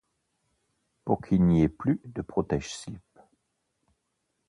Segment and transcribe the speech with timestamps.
[1.05, 3.03] Pour qu’il n’y ait plus de protège-slip.